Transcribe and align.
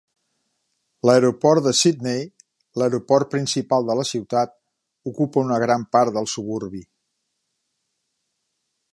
L'aeroport 1.07 1.63
de 1.65 1.73
Sydney, 1.79 2.23
l'aeroport 2.81 3.29
principal 3.33 3.85
de 3.89 3.97
la 3.99 4.05
ciutat, 4.13 4.55
ocupa 5.11 5.43
una 5.49 5.59
gran 5.65 5.85
part 5.97 6.15
del 6.19 6.31
suburbi. 6.35 6.81